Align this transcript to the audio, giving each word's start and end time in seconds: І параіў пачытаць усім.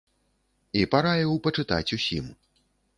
І 0.81 0.83
параіў 0.95 1.31
пачытаць 1.47 1.87
усім. 2.01 2.25